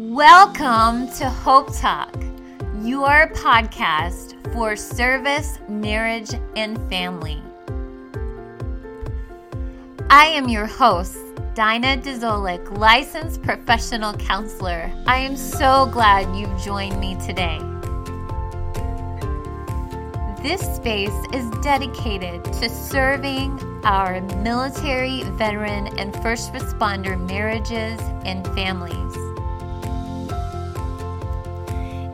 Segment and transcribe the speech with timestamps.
[0.00, 2.14] Welcome to Hope Talk,
[2.84, 7.42] your podcast for service, marriage, and family.
[10.08, 11.18] I am your host,
[11.54, 14.92] Dinah Dezolik, licensed professional counselor.
[15.08, 17.58] I am so glad you've joined me today.
[20.44, 29.27] This space is dedicated to serving our military, veteran, and first responder marriages and families.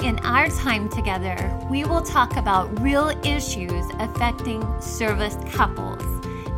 [0.04, 6.02] In our time together, we will talk about real issues affecting service couples,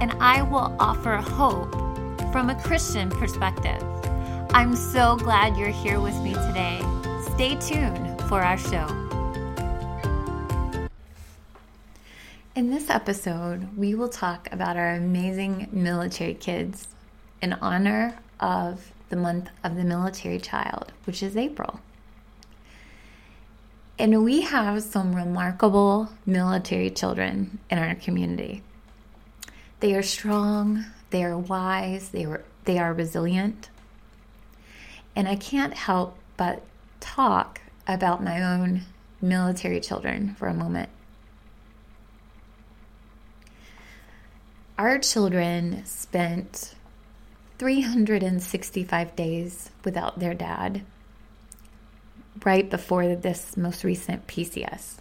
[0.01, 1.71] and I will offer hope
[2.33, 3.81] from a Christian perspective.
[4.51, 6.83] I'm so glad you're here with me today.
[7.37, 8.89] Stay tuned for our show.
[12.57, 16.89] In this episode, we will talk about our amazing military kids
[17.41, 21.79] in honor of the month of the military child, which is April.
[23.99, 28.63] And we have some remarkable military children in our community.
[29.81, 33.71] They are strong, they are wise, they are, they are resilient.
[35.15, 36.63] And I can't help but
[37.01, 38.83] talk about my own
[39.23, 40.91] military children for a moment.
[44.79, 46.75] Our children spent
[47.59, 50.85] 365 days without their dad
[52.45, 54.97] right before this most recent PCS.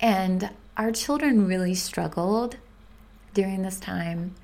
[0.00, 2.56] And our children really struggled
[3.34, 4.34] during this time.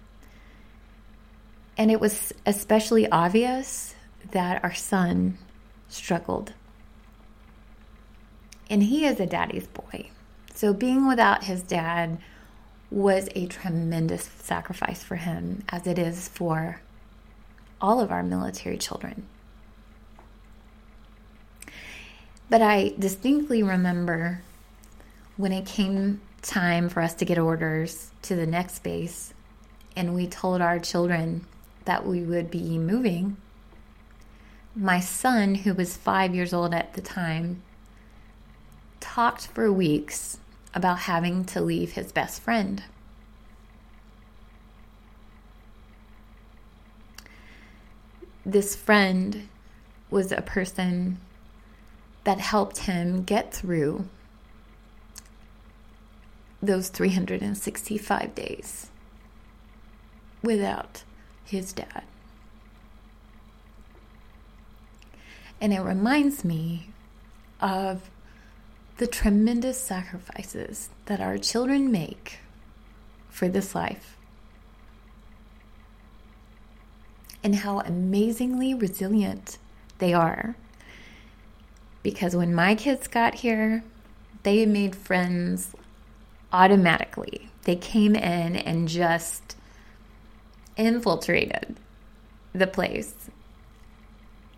[1.79, 3.95] And it was especially obvious
[4.33, 5.39] that our son
[5.89, 6.53] struggled.
[8.69, 10.11] And he is a daddy's boy.
[10.55, 12.19] So being without his dad
[12.91, 16.81] was a tremendous sacrifice for him, as it is for
[17.81, 19.27] all of our military children.
[22.49, 24.43] But I distinctly remember
[25.37, 29.35] when it came time for us to get orders to the next base,
[29.97, 31.45] and we told our children
[31.87, 33.37] that we would be moving.
[34.75, 37.63] My son, who was five years old at the time,
[39.01, 40.39] talked for weeks
[40.75, 42.85] about having to leave his best friend.
[48.45, 49.49] This friend
[50.11, 51.19] was a person
[52.27, 54.05] that helped him get through
[56.61, 58.91] those 365 days
[60.43, 61.05] without
[61.45, 62.03] his dad.
[65.61, 66.89] And it reminds me
[67.61, 68.11] of
[68.97, 72.41] the tremendous sacrifices that our children make
[73.31, 74.17] for this life
[77.45, 79.59] and how amazingly resilient
[79.99, 80.57] they are.
[82.07, 83.83] Because when my kids got here,
[84.45, 85.75] they made friends
[86.53, 87.49] automatically.
[87.65, 89.57] They came in and just
[90.77, 91.75] infiltrated
[92.53, 93.29] the place.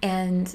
[0.02, 0.54] And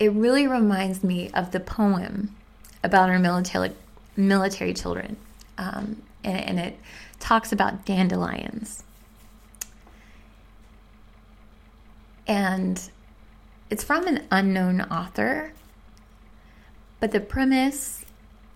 [0.00, 2.34] it really reminds me of the poem
[2.82, 3.70] about our military
[4.16, 5.18] military children,
[5.58, 6.76] um, and, and it
[7.20, 8.82] talks about dandelions.
[12.26, 12.82] And
[13.70, 15.52] it's from an unknown author,
[17.02, 18.04] but the premise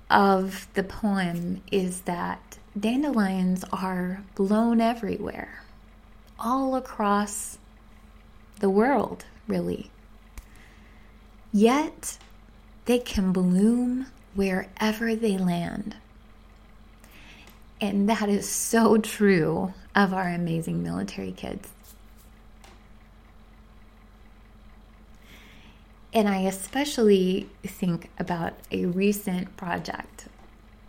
[0.08, 5.64] of the poem is that dandelions are blown everywhere,
[6.38, 7.58] all across
[8.60, 9.90] the world, really.
[11.52, 12.18] Yet
[12.84, 14.06] they can bloom
[14.36, 15.96] wherever they land.
[17.80, 21.70] And that is so true of our amazing military kids.
[26.16, 30.28] And I especially think about a recent project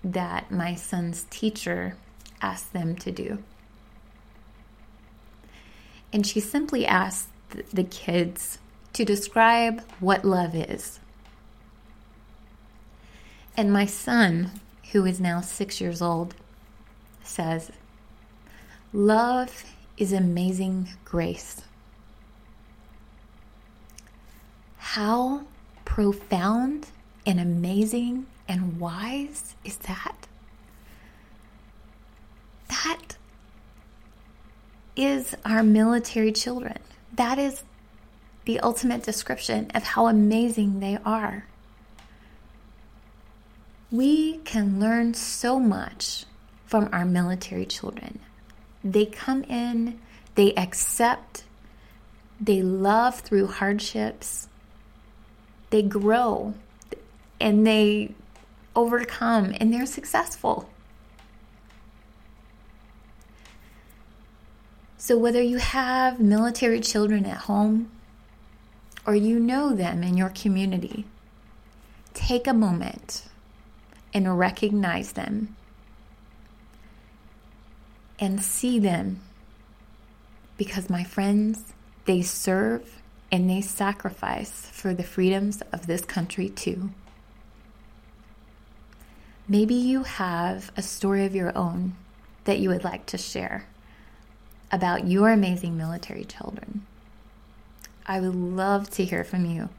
[0.02, 1.98] that my son's teacher
[2.42, 3.44] asked them to do.
[6.14, 7.28] And she simply asked
[7.74, 8.60] the kids
[8.94, 11.02] to describe what love is.
[13.58, 14.52] And my son,
[14.94, 16.36] who is now six years old,
[17.22, 17.70] says,
[18.94, 19.66] Love
[19.98, 21.64] is amazing grace.
[24.98, 25.44] How
[25.86, 26.88] profound
[27.24, 30.26] and amazing and wise is that?
[32.70, 33.16] That
[34.96, 36.80] is our military children.
[37.14, 37.62] That is
[38.46, 41.46] the ultimate description of how amazing they are
[43.92, 46.26] we can learn so much
[46.66, 48.20] from our military children.
[48.84, 50.00] They come in,
[50.34, 51.44] they accept
[52.42, 54.48] they love through hardships,
[55.70, 56.54] they grow,
[57.40, 58.14] and they
[58.76, 60.70] overcome, and they're successful.
[64.98, 67.90] So, whether you have military children at home
[69.06, 71.06] or you know them in your community,
[72.14, 73.24] take a moment
[74.14, 75.56] and recognize them
[78.20, 79.22] and see them
[80.58, 81.74] because, my friends,
[82.06, 83.02] they serve
[83.32, 86.90] and they sacrifice for the freedoms of this country too.
[89.48, 91.96] Maybe you have a story of your own
[92.44, 93.66] that you would like to share
[94.72, 96.86] about your amazing military children.
[98.06, 99.70] I would love to hear from you.